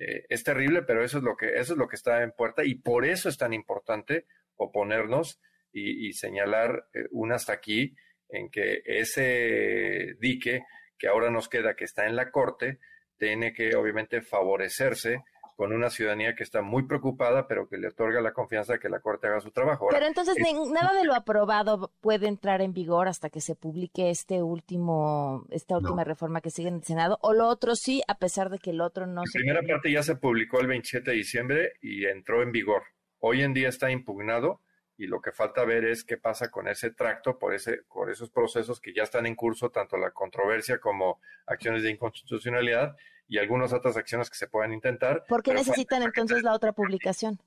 Eh, 0.00 0.24
es 0.30 0.42
terrible, 0.42 0.82
pero 0.82 1.04
eso 1.04 1.18
es 1.18 1.24
lo 1.24 1.36
que 1.36 1.58
eso 1.58 1.74
es 1.74 1.78
lo 1.78 1.86
que 1.86 1.96
está 1.96 2.22
en 2.22 2.32
puerta 2.32 2.64
y 2.64 2.74
por 2.76 3.04
eso 3.04 3.28
es 3.28 3.36
tan 3.36 3.52
importante 3.52 4.24
oponernos 4.56 5.40
y, 5.72 6.12
señalar 6.14 6.88
eh, 6.94 7.04
un 7.10 7.32
hasta 7.32 7.52
aquí 7.52 7.94
en 8.28 8.50
que 8.50 8.82
ese 8.84 10.16
dique 10.18 10.64
que 10.98 11.06
ahora 11.06 11.30
nos 11.30 11.48
queda, 11.48 11.76
que 11.76 11.84
está 11.84 12.06
en 12.06 12.16
la 12.16 12.30
corte, 12.30 12.78
tiene 13.18 13.52
que 13.52 13.76
obviamente 13.76 14.22
favorecerse 14.22 15.22
con 15.60 15.74
una 15.74 15.90
ciudadanía 15.90 16.34
que 16.34 16.42
está 16.42 16.62
muy 16.62 16.84
preocupada, 16.84 17.46
pero 17.46 17.68
que 17.68 17.76
le 17.76 17.88
otorga 17.88 18.22
la 18.22 18.32
confianza 18.32 18.72
de 18.72 18.78
que 18.78 18.88
la 18.88 19.00
Corte 19.00 19.26
haga 19.26 19.42
su 19.42 19.50
trabajo. 19.50 19.88
pero 19.90 20.06
entonces 20.06 20.34
nada 20.72 20.94
de 20.94 21.04
lo 21.04 21.12
aprobado 21.12 21.92
puede 22.00 22.28
entrar 22.28 22.62
en 22.62 22.72
vigor 22.72 23.08
hasta 23.08 23.28
que 23.28 23.42
se 23.42 23.54
publique 23.56 24.08
este 24.08 24.42
último, 24.42 25.44
esta 25.50 25.76
última 25.76 26.02
reforma 26.02 26.40
que 26.40 26.48
sigue 26.48 26.68
en 26.68 26.76
el 26.76 26.82
Senado, 26.82 27.18
o 27.20 27.34
lo 27.34 27.46
otro 27.46 27.76
sí, 27.76 28.00
a 28.08 28.16
pesar 28.16 28.48
de 28.48 28.58
que 28.58 28.70
el 28.70 28.80
otro 28.80 29.06
no 29.06 29.20
se. 29.26 29.38
La 29.38 29.42
primera 29.42 29.74
parte 29.74 29.92
ya 29.92 30.02
se 30.02 30.16
publicó 30.16 30.60
el 30.60 30.66
27 30.66 31.10
de 31.10 31.16
diciembre 31.18 31.72
y 31.82 32.06
entró 32.06 32.42
en 32.42 32.52
vigor. 32.52 32.84
Hoy 33.18 33.42
en 33.42 33.52
día 33.52 33.68
está 33.68 33.90
impugnado 33.90 34.62
y 34.96 35.08
lo 35.08 35.20
que 35.20 35.30
falta 35.30 35.62
ver 35.66 35.84
es 35.84 36.04
qué 36.04 36.16
pasa 36.16 36.50
con 36.50 36.68
ese 36.68 36.90
tracto 36.90 37.38
por 37.38 37.52
ese 37.52 37.82
por 37.92 38.10
esos 38.10 38.30
procesos 38.30 38.80
que 38.80 38.94
ya 38.94 39.02
están 39.02 39.26
en 39.26 39.34
curso 39.34 39.68
tanto 39.68 39.98
la 39.98 40.12
controversia 40.12 40.78
como 40.78 41.20
acciones 41.44 41.82
de 41.82 41.90
inconstitucionalidad 41.90 42.96
y 43.30 43.38
algunas 43.38 43.72
otras 43.72 43.96
acciones 43.96 44.28
que 44.28 44.36
se 44.36 44.48
puedan 44.48 44.72
intentar. 44.72 45.24
¿Por 45.28 45.42
qué 45.42 45.54
necesitan 45.54 46.02
entonces 46.02 46.42
la 46.42 46.52
otra 46.52 46.72
publicación? 46.72 47.40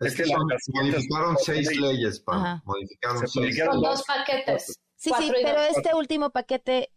Es, 0.00 0.16
que, 0.16 0.24
modificaron 0.26 1.36
seis 1.38 1.74
leyes, 1.80 2.22
Modificaron 2.64 3.26
seis. 3.26 3.62
Con 3.64 3.80
dos 3.80 4.02
paquetes. 4.02 4.78
Sí, 4.96 5.10
sí, 5.16 5.32
pero 5.32 5.60
este 5.60 5.94
último 5.94 6.30
paquete 6.30 6.90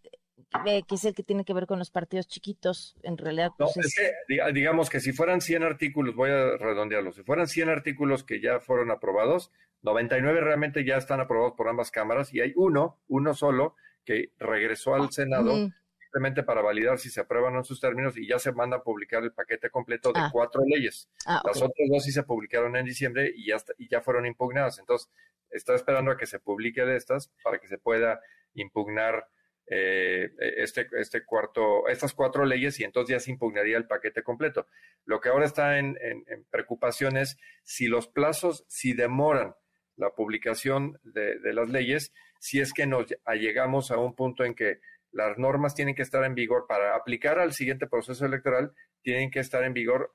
que 0.64 0.96
es 0.96 1.06
el 1.06 1.14
que 1.14 1.22
tiene 1.22 1.46
que 1.46 1.54
ver 1.54 1.68
con 1.68 1.78
los 1.78 1.92
partidos 1.92 2.28
chiquitos, 2.28 2.96
en 3.04 3.18
realidad. 3.18 3.52
Pues, 3.56 3.78
no, 3.78 3.84
es 3.84 3.96
que, 3.96 4.52
digamos 4.52 4.90
que 4.90 5.00
si 5.00 5.14
fueran 5.14 5.42
100 5.42 5.62
artículos, 5.62 6.16
voy 6.16 6.32
a 6.32 6.58
redondearlo, 6.58 7.12
si 7.12 7.22
fueran 7.22 7.48
100 7.48 7.70
artículos 7.70 8.24
que 8.24 8.42
ya 8.42 8.60
fueron 8.60 8.90
aprobados, 8.90 9.52
99 9.84 10.42
realmente 10.42 10.84
ya 10.84 10.98
están 10.98 11.20
aprobados 11.20 11.54
por 11.56 11.68
ambas 11.68 11.92
cámaras 11.92 12.34
y 12.34 12.42
hay 12.42 12.54
uno, 12.56 12.98
uno 13.08 13.36
solo, 13.36 13.76
que 14.04 14.32
regresó 14.40 14.96
al 14.96 15.12
Senado 15.12 15.70
simplemente 16.10 16.42
para 16.42 16.64
validar 16.64 16.98
si 16.98 17.12
se 17.12 17.22
aprueban 17.22 17.56
en 17.56 17.64
sus 17.64 17.80
términos 17.80 18.18
y 18.18 18.28
ya 18.28 18.40
se 18.40 18.52
manda 18.52 18.78
a 18.78 18.84
publicar 18.84 19.22
el 19.22 19.32
paquete 19.32 19.70
completo 19.70 20.12
de 20.12 20.22
ah. 20.22 20.30
cuatro 20.32 20.64
leyes. 20.66 21.08
Ah, 21.28 21.40
Las 21.46 21.62
otras 21.62 21.88
dos 21.88 22.04
sí 22.04 22.12
se 22.12 22.24
publicaron 22.24 22.76
en 22.76 22.86
diciembre 22.86 23.32
y 23.36 23.48
ya, 23.48 23.58
y 23.78 23.88
ya 23.88 24.02
fueron 24.02 24.26
impugnadas. 24.26 24.80
Entonces, 24.80 25.08
está 25.52 25.76
esperando 25.76 26.10
a 26.10 26.18
que 26.18 26.26
se 26.26 26.40
publique 26.40 26.84
de 26.84 26.96
estas 26.96 27.32
para 27.44 27.60
que 27.60 27.68
se 27.68 27.78
pueda 27.78 28.20
impugnar 28.56 29.28
eh, 29.68 30.32
este, 30.58 30.88
este 30.94 31.24
cuarto, 31.24 31.88
estas 31.88 32.16
cuatro 32.16 32.44
leyes 32.44 32.80
y 32.80 32.86
entonces 32.86 33.16
ya 33.16 33.20
se 33.20 33.30
impugnaría 33.30 33.78
el 33.78 33.86
paquete 33.86 34.24
completo. 34.24 34.66
Lo 35.06 35.22
que 35.22 35.30
ahora 35.30 35.46
está 35.46 35.78
en, 35.78 35.96
en, 36.02 36.44
preocupación 36.50 37.18
es 37.18 37.38
si 37.62 37.86
los 37.86 38.08
plazos, 38.08 38.66
si 38.68 38.94
demoran 38.94 39.54
la 39.96 40.10
publicación 40.16 41.00
de, 41.04 41.38
de, 41.38 41.54
las 41.54 41.70
leyes, 41.70 42.14
si 42.40 42.62
es 42.62 42.74
que 42.74 42.88
nos 42.88 43.06
llegamos 43.36 43.92
a 43.92 43.98
un 43.98 44.16
punto 44.16 44.44
en 44.44 44.56
que 44.56 44.80
las 45.12 45.38
normas 45.38 45.76
tienen 45.76 45.96
que 45.96 46.02
estar 46.02 46.24
en 46.24 46.36
vigor 46.36 46.66
para 46.68 46.96
aplicar 46.96 47.40
al 47.40 47.54
siguiente 47.54 47.88
proceso 47.88 48.26
electoral, 48.26 48.74
tienen 49.02 49.32
que 49.32 49.40
estar 49.40 49.64
en 49.64 49.74
vigor 49.74 50.14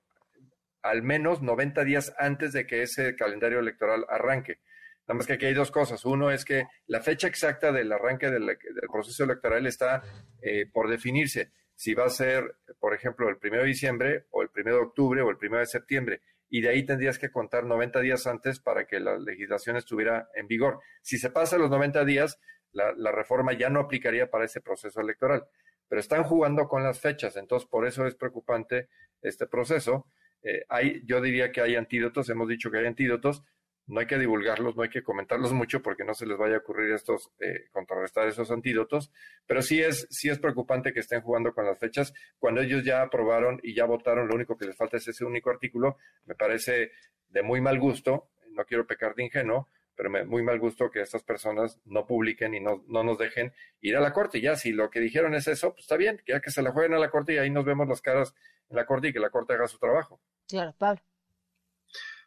al 0.82 1.02
menos 1.02 1.42
90 1.42 1.82
días 1.84 2.14
antes 2.18 2.52
de 2.52 2.66
que 2.66 2.82
ese 2.82 3.16
calendario 3.16 3.58
electoral 3.58 4.04
arranque. 4.08 4.60
Nada 5.06 5.18
más 5.18 5.26
que 5.26 5.34
aquí 5.34 5.46
hay 5.46 5.54
dos 5.54 5.70
cosas. 5.70 6.04
Uno 6.04 6.30
es 6.30 6.44
que 6.44 6.66
la 6.86 7.00
fecha 7.00 7.26
exacta 7.26 7.72
del 7.72 7.92
arranque 7.92 8.30
del, 8.30 8.56
proceso 8.90 9.24
electoral 9.24 9.66
está 9.66 10.02
eh, 10.40 10.66
por 10.70 10.88
definirse. 10.88 11.52
Si 11.74 11.94
va 11.94 12.06
a 12.06 12.10
ser, 12.10 12.56
por 12.78 12.94
ejemplo, 12.94 13.28
el 13.28 13.36
1 13.42 13.58
de 13.60 13.66
diciembre 13.66 14.26
o 14.30 14.42
el 14.42 14.50
1 14.54 14.64
de 14.64 14.80
octubre 14.80 15.22
o 15.22 15.30
el 15.30 15.36
1 15.40 15.58
de 15.58 15.66
septiembre. 15.66 16.20
Y 16.48 16.60
de 16.60 16.68
ahí 16.68 16.84
tendrías 16.84 17.18
que 17.18 17.30
contar 17.30 17.64
90 17.64 18.00
días 18.00 18.26
antes 18.26 18.60
para 18.60 18.86
que 18.86 19.00
la 19.00 19.18
legislación 19.18 19.76
estuviera 19.76 20.28
en 20.34 20.46
vigor. 20.46 20.80
Si 21.02 21.18
se 21.18 21.30
pasa 21.30 21.58
los 21.58 21.70
90 21.70 22.04
días, 22.04 22.38
la, 22.74 23.12
reforma 23.12 23.52
ya 23.52 23.70
no 23.70 23.80
aplicaría 23.80 24.30
para 24.30 24.44
ese 24.44 24.60
proceso 24.60 25.00
electoral. 25.00 25.46
Pero 25.88 26.00
están 26.00 26.24
jugando 26.24 26.68
con 26.68 26.82
las 26.82 27.00
fechas, 27.00 27.36
entonces 27.36 27.68
por 27.68 27.86
eso 27.86 28.06
es 28.06 28.14
preocupante 28.14 28.88
este 29.22 29.46
proceso. 29.46 30.06
Eh, 30.42 30.64
hay, 30.68 31.02
yo 31.04 31.20
diría 31.20 31.52
que 31.52 31.60
hay 31.60 31.76
antídotos, 31.76 32.28
hemos 32.28 32.48
dicho 32.48 32.70
que 32.70 32.78
hay 32.78 32.86
antídotos, 32.86 33.42
no 33.86 34.00
hay 34.00 34.06
que 34.06 34.18
divulgarlos, 34.18 34.76
no 34.76 34.82
hay 34.82 34.88
que 34.88 35.02
comentarlos 35.02 35.52
mucho 35.52 35.82
porque 35.82 36.04
no 36.04 36.14
se 36.14 36.26
les 36.26 36.38
vaya 36.38 36.56
a 36.56 36.58
ocurrir 36.58 36.92
estos, 36.92 37.30
eh, 37.38 37.68
contrarrestar 37.70 38.26
esos 38.28 38.50
antídotos, 38.50 39.12
pero 39.46 39.60
sí 39.60 39.82
es, 39.82 40.06
sí 40.10 40.30
es 40.30 40.38
preocupante 40.38 40.92
que 40.92 41.00
estén 41.00 41.20
jugando 41.20 41.52
con 41.52 41.66
las 41.66 41.78
fechas. 41.78 42.14
Cuando 42.38 42.62
ellos 42.62 42.82
ya 42.82 43.02
aprobaron 43.02 43.60
y 43.62 43.74
ya 43.74 43.84
votaron, 43.84 44.26
lo 44.28 44.34
único 44.34 44.56
que 44.56 44.66
les 44.66 44.76
falta 44.76 44.96
es 44.96 45.08
ese 45.08 45.24
único 45.24 45.50
artículo, 45.50 45.98
me 46.24 46.34
parece 46.34 46.92
de 47.28 47.42
muy 47.42 47.60
mal 47.60 47.78
gusto, 47.78 48.30
no 48.52 48.64
quiero 48.64 48.86
pecar 48.86 49.14
de 49.14 49.24
ingenuo, 49.24 49.68
pero 49.96 50.10
me, 50.10 50.24
muy 50.24 50.42
mal 50.42 50.58
gusto 50.58 50.90
que 50.90 51.00
estas 51.00 51.22
personas 51.22 51.80
no 51.84 52.06
publiquen 52.06 52.54
y 52.54 52.60
no, 52.60 52.84
no 52.88 53.02
nos 53.02 53.18
dejen 53.18 53.52
ir 53.80 53.96
a 53.96 54.00
la 54.00 54.12
corte. 54.12 54.40
Ya, 54.40 54.56
si 54.56 54.72
lo 54.72 54.90
que 54.90 55.00
dijeron 55.00 55.34
es 55.34 55.48
eso, 55.48 55.72
pues 55.72 55.84
está 55.84 55.96
bien, 55.96 56.22
ya 56.26 56.40
que 56.40 56.50
se 56.50 56.62
la 56.62 56.72
jueguen 56.72 56.94
a 56.94 56.98
la 56.98 57.10
corte 57.10 57.34
y 57.34 57.38
ahí 57.38 57.50
nos 57.50 57.64
vemos 57.64 57.88
las 57.88 58.00
caras 58.00 58.34
en 58.68 58.76
la 58.76 58.86
corte 58.86 59.08
y 59.08 59.12
que 59.12 59.20
la 59.20 59.30
corte 59.30 59.54
haga 59.54 59.68
su 59.68 59.78
trabajo. 59.78 60.20
Claro, 60.48 60.74
Pablo. 60.78 61.02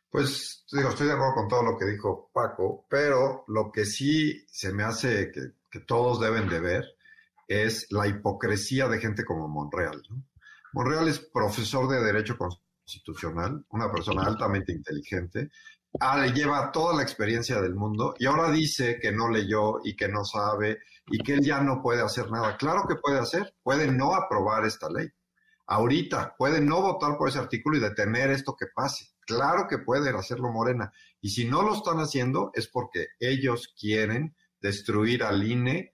Pues 0.10 0.66
digo, 0.72 0.90
estoy 0.90 1.08
de 1.08 1.14
acuerdo 1.14 1.36
con 1.36 1.48
todo 1.48 1.64
lo 1.64 1.78
que 1.78 1.86
dijo 1.86 2.30
Paco, 2.34 2.86
pero 2.90 3.44
lo 3.48 3.72
que 3.72 3.86
sí 3.86 4.46
se 4.48 4.72
me 4.72 4.84
hace 4.84 5.32
que, 5.32 5.52
todos 5.86 6.20
deben 6.20 6.50
de 6.50 6.60
ver 6.60 6.86
es 7.48 7.92
la 7.92 8.08
hipocresía 8.08 8.88
de 8.88 9.00
gente 9.00 9.24
como 9.24 9.48
Monreal. 9.48 10.02
Monreal 10.74 11.08
es 11.08 11.20
profesor 11.20 11.88
de 11.88 12.04
Derecho 12.04 12.36
Constitucional, 12.36 13.64
una 13.70 13.92
persona 13.92 14.24
altamente 14.24 14.72
inteligente, 14.72 15.52
ah, 16.00 16.18
le 16.18 16.32
lleva 16.32 16.72
toda 16.72 16.96
la 16.96 17.04
experiencia 17.04 17.62
del 17.62 17.76
mundo 17.76 18.16
y 18.18 18.26
ahora 18.26 18.52
dice 18.52 19.00
que 19.00 19.12
no 19.12 19.30
leyó 19.30 19.80
y 19.84 19.96
que 19.96 20.08
no 20.08 20.24
sabe 20.24 20.80
y 21.08 21.18
que 21.20 21.34
él 21.34 21.42
ya 21.42 21.62
no 21.62 21.82
puede 21.82 22.02
hacer 22.02 22.30
nada. 22.30 22.58
Claro 22.58 22.84
que 22.88 22.96
puede 22.96 23.20
hacer, 23.20 23.56
puede 23.64 23.92
no 23.92 24.14
aprobar 24.14 24.66
esta 24.66 24.90
ley. 24.90 25.08
Ahorita 25.68 26.36
puede 26.38 26.62
no 26.62 26.82
votar 26.82 27.18
por 27.18 27.30
ese 27.30 27.40
artículo 27.40 27.78
y 27.78 27.82
detener 27.82 28.32
esto 28.32 28.56
que 28.58 28.68
pase. 28.74 29.06
Claro 29.22 29.68
que 29.70 29.80
pueden 29.80 30.16
hacerlo 30.16 30.50
Morena. 30.52 30.92
Y 31.20 31.30
si 31.30 31.46
no 31.46 31.62
lo 31.62 31.74
están 31.74 31.98
haciendo 31.98 32.52
es 32.54 32.68
porque 32.68 33.08
ellos 33.20 33.74
quieren 33.78 34.36
destruir 34.62 35.24
al 35.24 35.44
INE, 35.44 35.92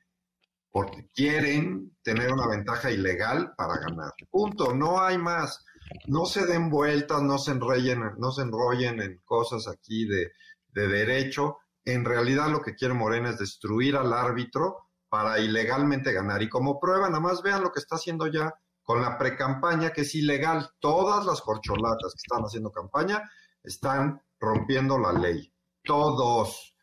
porque 0.70 1.08
quieren 1.14 1.98
tener 2.04 2.32
una 2.32 2.48
ventaja 2.48 2.92
ilegal 2.92 3.54
para 3.58 3.78
ganar. 3.78 4.12
Punto, 4.30 4.76
no 4.76 5.02
hay 5.02 5.18
más 5.18 5.66
no 6.08 6.26
se 6.26 6.46
den 6.46 6.70
vueltas, 6.70 7.22
no 7.22 7.38
se 7.38 7.52
enrollen, 7.52 8.02
no 8.18 8.32
se 8.32 8.42
enrollen 8.42 9.02
en 9.02 9.22
cosas 9.24 9.68
aquí 9.68 10.06
de, 10.06 10.32
derecho. 10.74 11.58
En 11.86 12.06
realidad 12.06 12.50
lo 12.50 12.62
que 12.62 12.76
quiere 12.76 12.94
Morena 12.94 13.30
es 13.30 13.40
destruir 13.40 13.96
al 13.96 14.14
árbitro 14.14 14.90
para 15.10 15.40
ilegalmente 15.40 16.12
ganar. 16.12 16.42
Y 16.42 16.50
como 16.50 16.80
prueba, 16.80 17.08
nada 17.08 17.20
más 17.20 17.42
vean 17.42 17.62
lo 17.62 17.72
que 17.72 17.80
está 17.80 17.96
haciendo 17.96 18.28
ya 18.28 18.54
con 18.82 19.02
la 19.02 19.18
precampaña, 19.18 19.92
que 19.92 20.02
es 20.02 20.16
ilegal. 20.16 20.72
Todas 20.80 21.26
las 21.26 21.42
corcholatas 21.42 22.14
que 22.14 22.24
están 22.26 22.44
haciendo 22.44 22.72
campaña 22.72 23.30
están 23.64 24.22
rompiendo 24.40 24.98
la 24.98 25.14
ley. 25.14 25.54
Todos. 25.84 26.76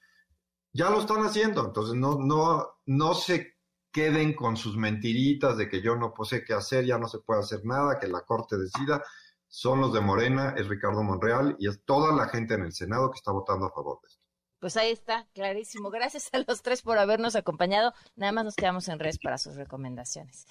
Ya 0.73 0.91
lo 0.91 1.01
están 1.01 1.25
haciendo. 1.25 1.67
Entonces 1.67 1.95
no, 1.95 2.19
no, 2.19 2.69
no 2.87 3.15
se 3.15 3.55
queden 3.91 4.35
con 4.35 4.57
sus 4.57 4.77
mentiritas 4.77 5.57
de 5.57 5.69
que 5.69 5.83
yo 5.83 5.97
no 5.97 6.13
sé 6.25 6.45
qué 6.45 6.55
hacer, 6.55 6.85
ya 6.85 6.99
no 6.99 7.09
se 7.09 7.19
puede 7.19 7.41
hacer 7.41 7.65
nada, 7.65 7.99
que 7.99 8.09
la 8.09 8.23
Corte 8.23 8.57
decida. 8.57 9.03
Son 9.49 9.81
los 9.81 9.93
de 9.93 10.01
Morena, 10.01 10.55
es 10.57 10.69
Ricardo 10.69 11.03
Monreal 11.03 11.57
y 11.59 11.69
es 11.69 11.83
toda 11.85 12.15
la 12.15 12.29
gente 12.29 12.55
en 12.55 12.63
el 12.63 12.73
Senado 12.73 13.11
que 13.11 13.17
está 13.17 13.33
votando 13.33 13.67
a 13.67 13.71
favor 13.71 13.99
de 14.03 14.09
esto. 14.09 14.21
Pues 14.61 14.77
ahí 14.77 14.93
está, 14.93 15.27
clarísimo. 15.33 15.91
Gracias 15.91 16.29
a 16.33 16.39
los 16.47 16.63
tres 16.63 16.83
por 16.83 16.99
habernos 16.99 17.35
acompañado. 17.35 17.95
Nada 18.15 18.31
más 18.33 18.45
nos 18.45 18.55
quedamos 18.55 18.89
en 18.89 18.99
res 18.99 19.19
para 19.19 19.39
sus 19.39 19.57
recomendaciones. 19.57 20.47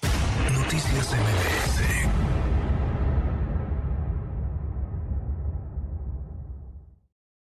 Noticias 0.52 1.14
MBS 1.14 2.29